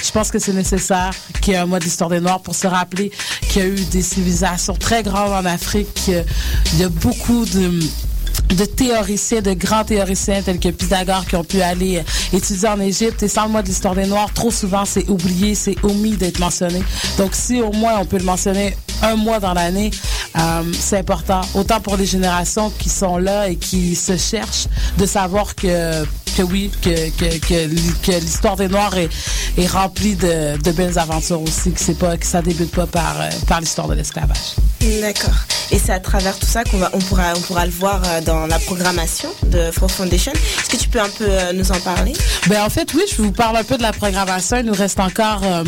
[0.02, 2.66] je pense que c'est nécessaire qu'il y ait un mois d'histoire des Noirs pour se
[2.66, 3.10] rappeler
[3.48, 5.92] qu'il y a eu des civilisations très grandes en Afrique.
[5.94, 6.24] qu'il
[6.78, 7.80] y a beaucoup de
[8.50, 12.80] de théoriciens, de grands théoriciens tels que Pythagore qui ont pu aller euh, étudier en
[12.80, 13.22] Égypte.
[13.22, 16.38] Et sans le mois de l'histoire des Noirs, trop souvent, c'est oublié, c'est omis d'être
[16.38, 16.82] mentionné.
[17.18, 19.90] Donc, si au moins on peut le mentionner un mois dans l'année,
[20.36, 21.40] euh, c'est important.
[21.54, 24.66] Autant pour les générations qui sont là et qui se cherchent,
[24.98, 26.04] de savoir que
[26.36, 27.66] que oui, que, que, que,
[28.06, 29.08] que l'histoire des Noirs est,
[29.58, 33.20] est remplie de, de belles aventures aussi, que c'est pas que ça débute pas par,
[33.20, 34.56] euh, par l'histoire de l'esclavage.
[35.00, 35.34] D'accord.
[35.70, 38.20] Et c'est à travers tout ça qu'on va, on pourra, on pourra le voir euh,
[38.20, 40.32] dans la programmation de Fro Foundation.
[40.32, 42.12] Est-ce que tu peux un peu euh, nous en parler?
[42.48, 44.58] Ben en fait, oui, je vous parle un peu de la programmation.
[44.58, 45.64] Il nous reste encore euh,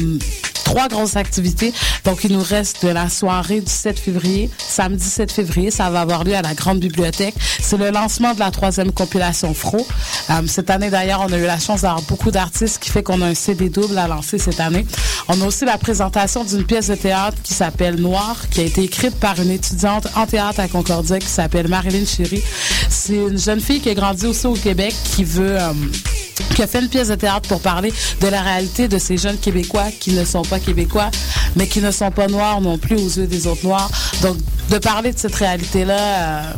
[0.65, 1.73] trois grosses activités.
[2.05, 5.71] Donc, il nous reste de la soirée du 7 février, samedi 7 février.
[5.71, 7.35] Ça va avoir lieu à la Grande Bibliothèque.
[7.61, 9.87] C'est le lancement de la troisième compilation Fro.
[10.31, 13.21] Euh, cette année, d'ailleurs, on a eu la chance d'avoir beaucoup d'artistes, qui fait qu'on
[13.21, 14.87] a un CD double à lancer cette année.
[15.29, 18.83] On a aussi la présentation d'une pièce de théâtre qui s'appelle Noir, qui a été
[18.83, 22.43] écrite par une étudiante en théâtre à Concordia qui s'appelle Marilyn Chéry.
[22.89, 25.61] C'est une jeune fille qui a grandi aussi au Québec qui veut...
[25.61, 25.73] euh,
[26.55, 29.39] qui a fait une pièce de théâtre pour parler de la réalité de ces jeunes
[29.39, 31.11] Québécois qui ne sont pas Québécois,
[31.57, 33.91] mais qui ne sont pas noirs non plus aux yeux des autres noirs.
[34.23, 34.37] Donc,
[34.71, 36.53] de parler de cette réalité-là euh,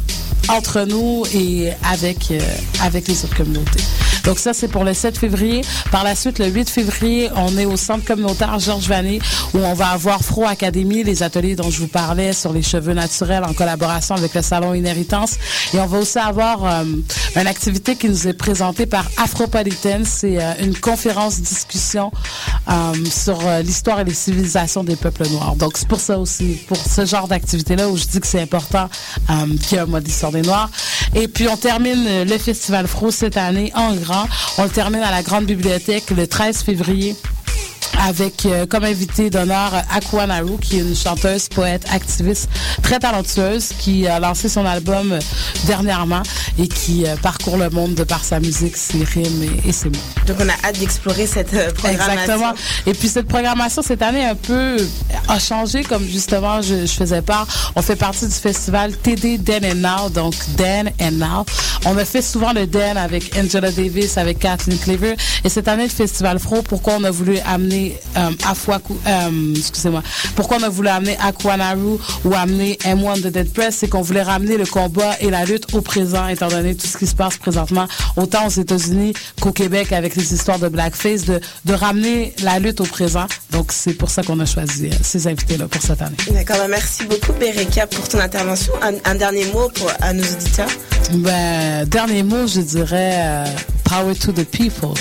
[0.49, 2.41] entre nous et avec, euh,
[2.83, 3.83] avec les autres communautés.
[4.27, 5.61] Donc ça, c'est pour le 7 février.
[5.93, 9.21] Par la suite, le 8 février, on est au centre communautaire Georges Vanier
[9.55, 12.93] où on va avoir Fro Academy, les ateliers dont je vous parlais sur les cheveux
[12.93, 15.37] naturels en collaboration avec le Salon Inhéritance.
[15.73, 16.85] Et on va aussi avoir euh,
[17.37, 20.05] une activité qui nous est présentée par Afropolitaine.
[20.05, 22.11] C'est euh, une conférence discussion
[22.69, 22.73] euh,
[23.09, 25.55] sur l'histoire et les civilisations des peuples noirs.
[25.55, 28.89] Donc c'est pour ça aussi, pour ce genre d'activité-là où je dis que c'est important
[29.63, 30.69] qu'il y ait un mois d'histoire des Noirs.
[31.15, 34.16] Et puis on termine le Festival Fro cette année en grand.
[34.59, 37.15] On le termine à la Grande Bibliothèque le 13 février
[38.01, 42.49] avec euh, comme invité d'honneur Aqua Naru, qui est une chanteuse, poète, activiste
[42.83, 45.19] très talentueuse, qui a lancé son album euh,
[45.67, 46.23] dernièrement
[46.59, 49.89] et qui euh, parcourt le monde de par sa musique, ses rimes et, et ses
[49.89, 49.99] mots.
[50.27, 52.13] Donc on a hâte d'explorer cette programmation.
[52.13, 52.53] Exactement.
[52.87, 54.77] Et puis cette programmation cette année un peu
[55.29, 57.47] a changé, comme justement je, je faisais part.
[57.77, 61.45] On fait partie du festival TD Den and Now, donc Den and Now.
[61.85, 65.15] On a fait souvent le Den avec Angela Davis, avec Kathleen Cleaver.
[65.45, 67.76] Et cette année, le festival Fro, pourquoi on a voulu amener
[68.17, 70.03] euh, Afwaku, euh, excusez-moi,
[70.35, 74.23] pourquoi on a voulu amener Aquanaru ou amener M1 de Dead Press, c'est qu'on voulait
[74.23, 77.37] ramener le combat et la lutte au présent, étant donné tout ce qui se passe
[77.37, 82.59] présentement, autant aux États-Unis qu'au Québec avec les histoires de blackface, de, de ramener la
[82.59, 83.27] lutte au présent.
[83.51, 86.17] Donc, c'est pour ça qu'on a choisi euh, ces invités-là pour cette année.
[86.31, 88.73] D'accord, bah, merci beaucoup Bereka pour ton intervention.
[88.83, 90.71] Un, un dernier mot pour, à nos auditeurs
[91.15, 93.45] Ben, dernier mot, je dirais euh,
[93.85, 94.95] power to the people.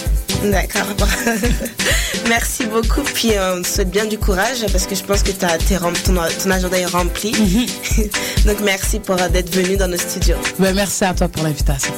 [0.43, 0.87] D'accord.
[2.27, 3.01] Merci beaucoup.
[3.03, 6.15] Puis euh, on te souhaite bien du courage parce que je pense que rem- ton,
[6.43, 7.31] ton agenda est rempli.
[8.45, 10.37] Donc merci pour euh, d'être venu dans nos studios.
[10.59, 11.93] Ben, merci à toi pour l'invitation.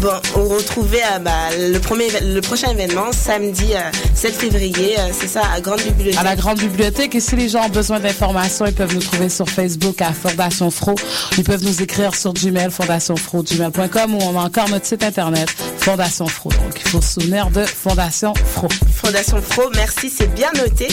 [0.00, 5.10] Bon, on retrouvait euh, bah, le, premier, le prochain événement samedi euh, 7 février, euh,
[5.12, 6.18] c'est ça, à Grande Bibliothèque.
[6.18, 7.14] à la grande bibliothèque.
[7.14, 10.70] Et si les gens ont besoin d'informations, ils peuvent nous trouver sur Facebook à Fondation
[10.70, 10.94] Fro.
[11.38, 15.48] Ils peuvent nous écrire sur Gmail, fondationfro, gmail.com ou on a encore notre site internet,
[15.78, 16.50] Fondation Fro.
[16.50, 18.68] Donc, il faut se souvenir de Fondation Fro.
[18.94, 20.88] Fondation Fro, merci, c'est bien noté.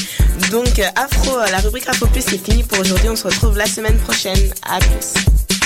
[0.51, 3.09] Donc, euh, Afro, euh, la rubrique Afro Plus, c'est fini pour aujourd'hui.
[3.09, 4.39] On se retrouve la semaine prochaine.
[4.63, 5.58] À plus.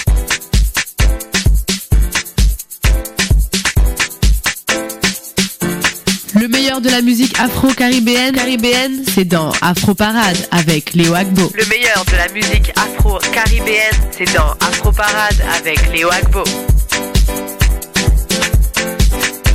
[6.36, 11.52] Le meilleur de la musique afro-caribéenne, caribéenne, c'est dans Afro Parade avec Léo Agbo.
[11.54, 16.44] Le meilleur de la musique afro-caribéenne, c'est dans Afro Parade avec Léo Agbo.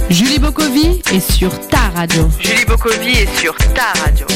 [0.09, 2.29] Julie Bokovi est sur ta radio.
[2.39, 4.26] Julie Bokovi est sur ta radio.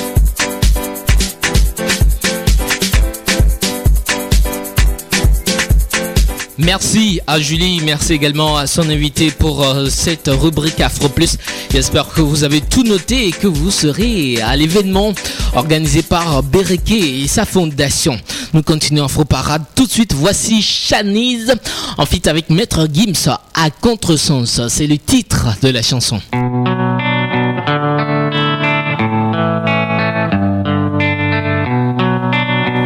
[6.59, 11.39] Merci à Julie, merci également à son invité pour euh, cette rubrique Afro Plus.
[11.71, 15.13] J'espère que vous avez tout noté et que vous serez à l'événement
[15.55, 18.19] organisé par Bereke et sa fondation.
[18.53, 19.63] Nous continuons Afro Parade.
[19.75, 21.51] Tout de suite, voici Shanice
[21.97, 24.69] en fit avec Maître Gims à contresens.
[24.69, 26.21] C'est le titre de la chanson.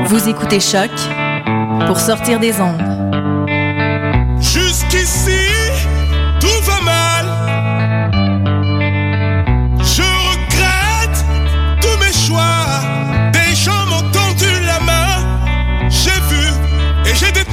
[0.09, 0.91] Vous écoutez Choc
[1.89, 3.06] pour sortir des ondes.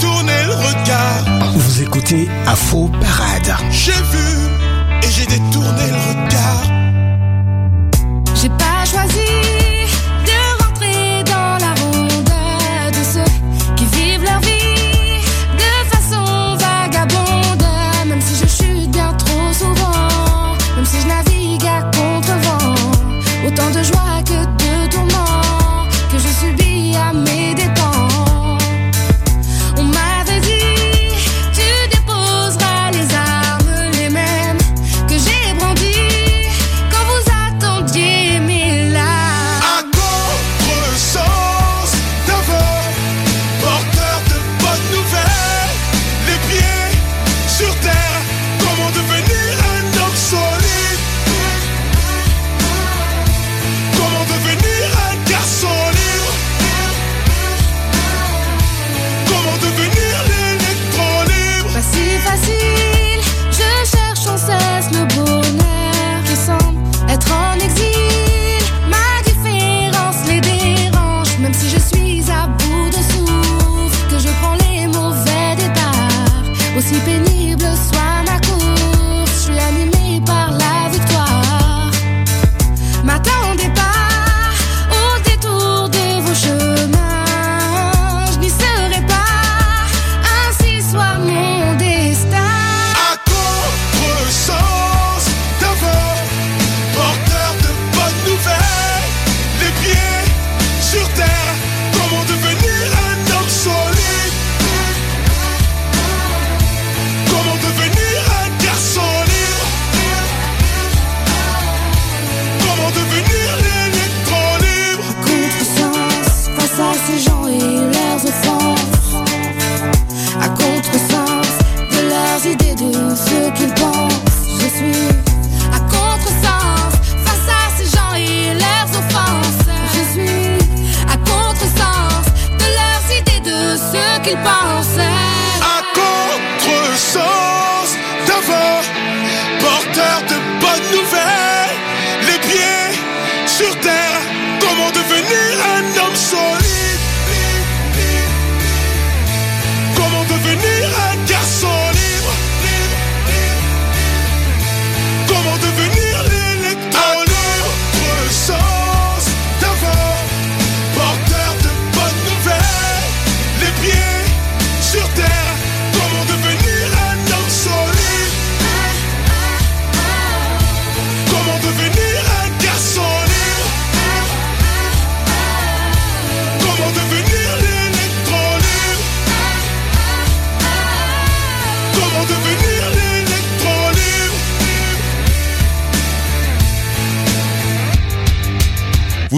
[0.03, 1.53] Le regard.
[1.55, 3.55] Vous écoutez Afro Parade.
[3.71, 4.27] J'ai vu
[5.01, 6.52] et j'ai détourné le regard.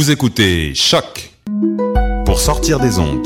[0.06, 1.32] Vous écoutez Choc
[2.28, 3.26] pour sortir des ondes.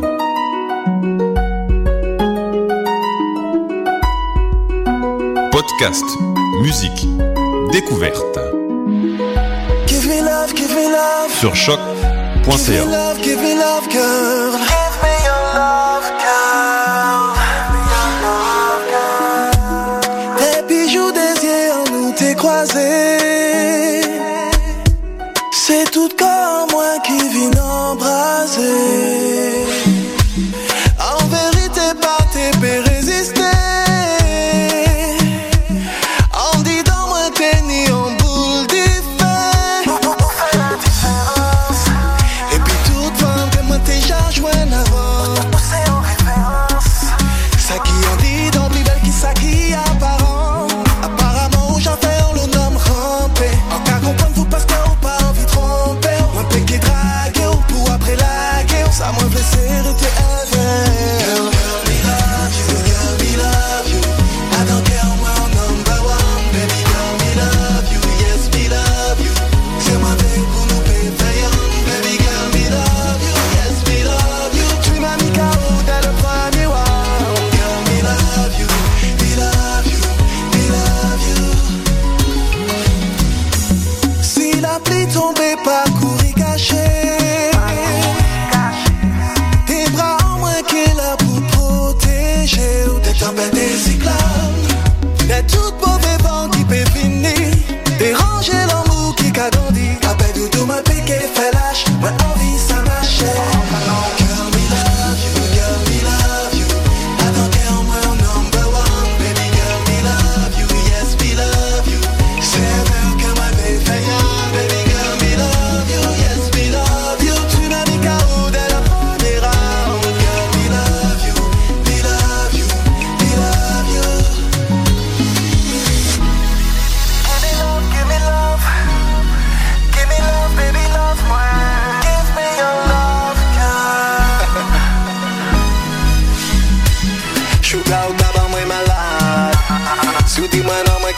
[5.51, 6.05] Podcast
[6.61, 7.05] musique,
[7.73, 8.39] découverte.
[9.87, 11.33] Give me love, give me love.
[11.37, 11.75] Sur Give me
[12.45, 12.85] choc.ca.
[12.85, 13.59] love, give me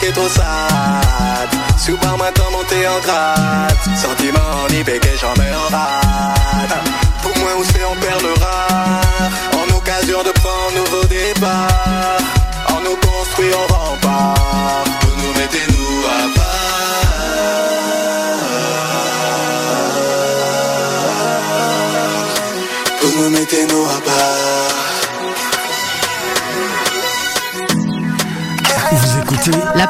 [0.02, 1.48] est trop sad.
[2.00, 3.76] Par moi, t'en monter en grade.
[3.96, 6.78] Sentiment, ni péché, j'en mets en rate.
[7.22, 9.30] Pour moi, où c'est, on perd le rare.
[9.52, 12.21] En occasion de prendre nouveau départ.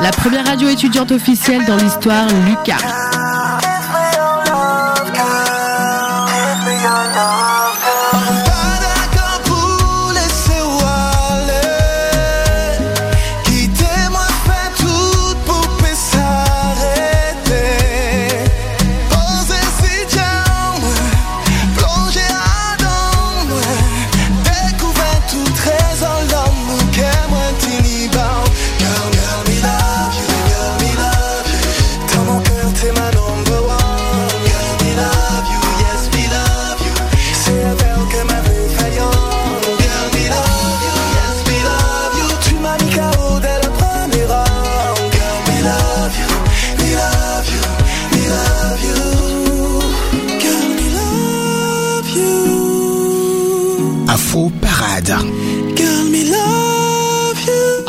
[0.00, 2.78] La, première radio étudiante officielle dans l'histoire, Lucas.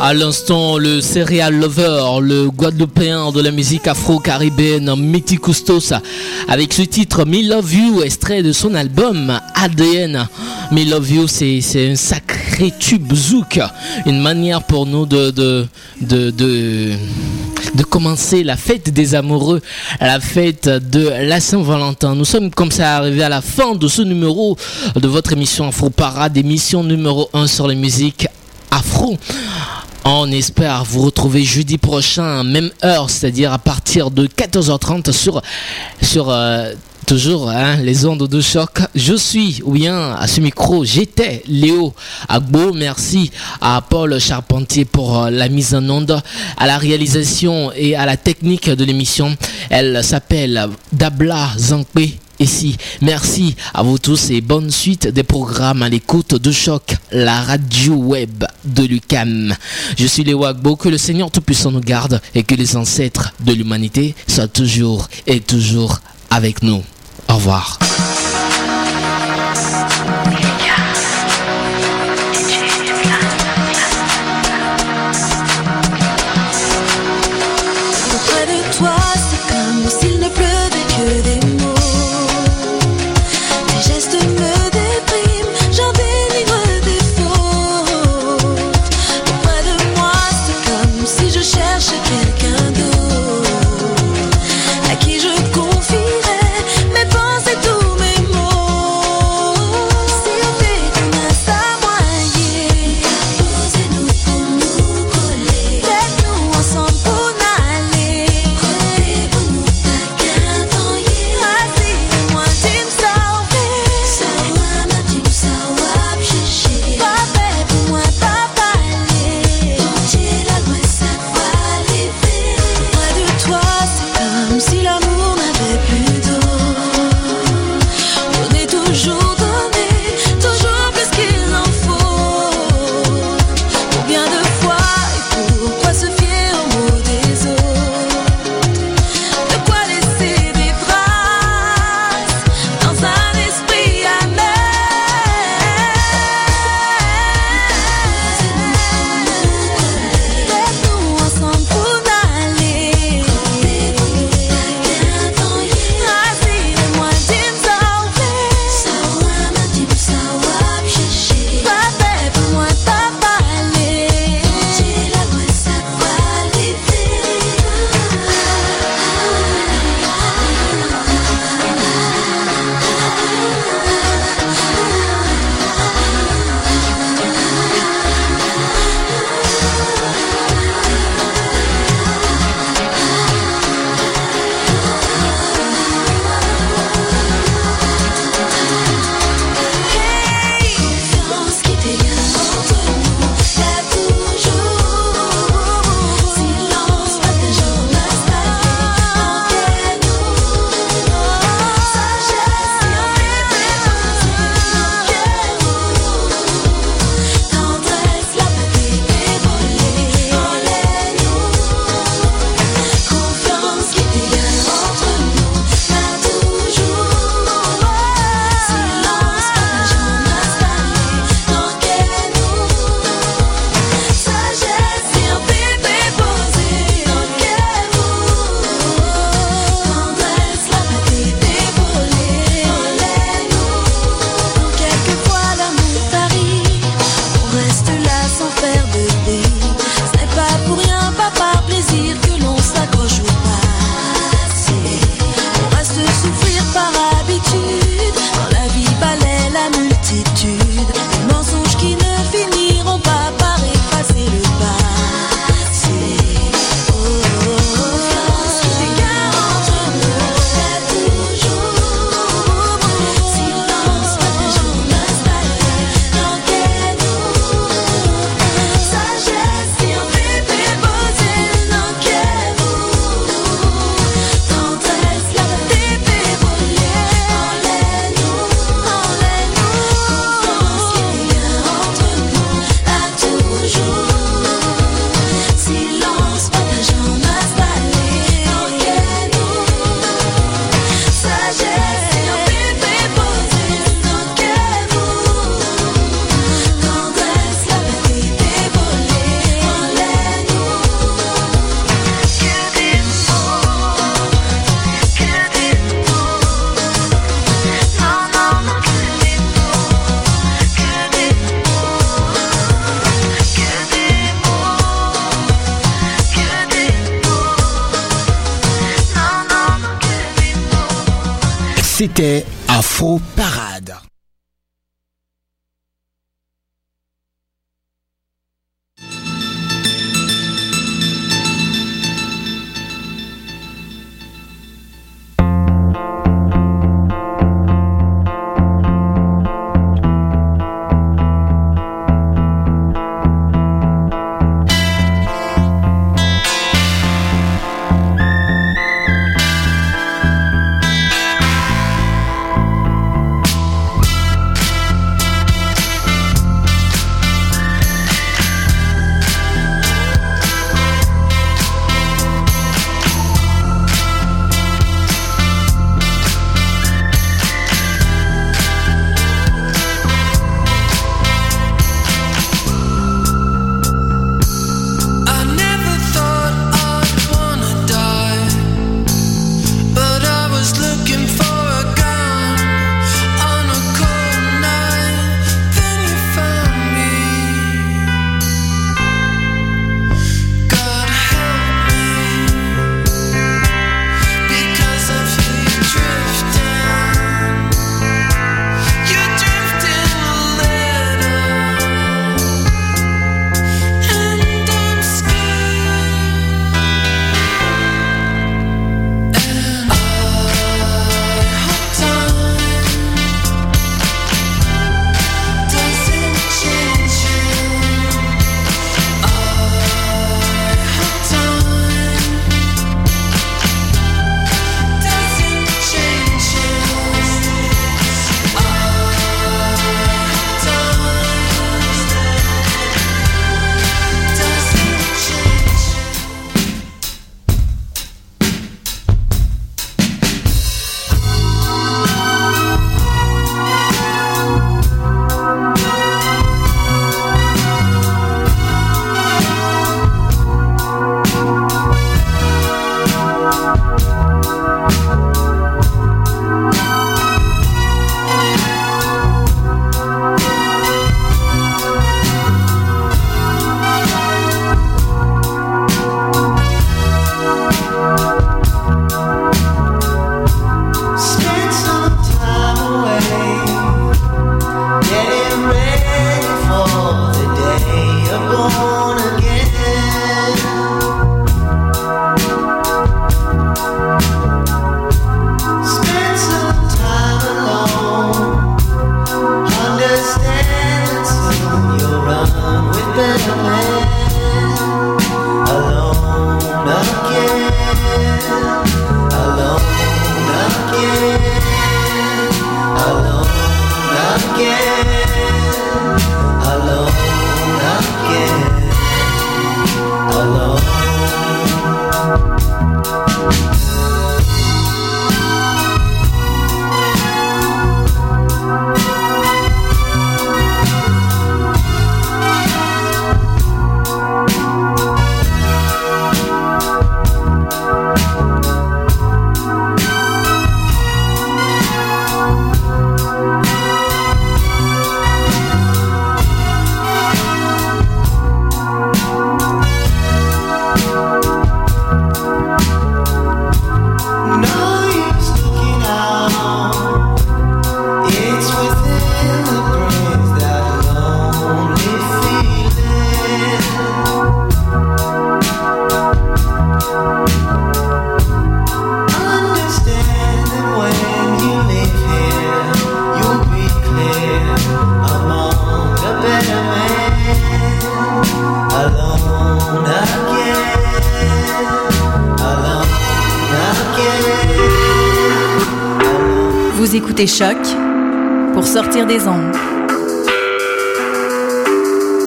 [0.06, 5.94] À l'instant, le serial lover, le guadeloupéen de la musique afro-caribéenne Mitty Custos,
[6.46, 10.28] avec ce titre Me Love You, extrait de son album ADN.
[10.72, 13.58] Me Love You, c'est un sacré tube zouk,
[14.04, 15.66] une manière pour nous de, de,
[16.02, 16.90] de, de,
[17.74, 19.62] de commencer la fête des amoureux,
[20.02, 22.14] la fête de la Saint-Valentin.
[22.14, 24.58] Nous sommes comme ça arrivés à la fin de ce numéro
[24.96, 28.26] de votre émission Afro Parade, émission numéro 1 sur les musiques
[28.70, 29.16] afro.
[30.06, 35.40] On espère vous retrouver jeudi prochain, même heure, c'est-à-dire à partir de 14h30 sur,
[36.02, 36.74] sur euh,
[37.06, 38.80] toujours hein, les ondes de choc.
[38.94, 41.94] Je suis, ou bien à ce micro, j'étais Léo
[42.28, 42.74] Agbo.
[42.74, 43.30] Merci
[43.62, 46.20] à Paul Charpentier pour euh, la mise en onde,
[46.58, 49.34] à la réalisation et à la technique de l'émission.
[49.70, 52.23] Elle s'appelle Dabla Zankpe.
[52.40, 57.40] Ici, merci à vous tous et bonne suite des programmes à l'écoute de Choc, la
[57.40, 59.54] radio web de l'UCAM.
[59.96, 63.52] Je suis Léo Agbo, que le Seigneur Tout-Puissant nous garde et que les ancêtres de
[63.52, 66.82] l'humanité soient toujours et toujours avec nous.
[67.28, 67.78] Au revoir.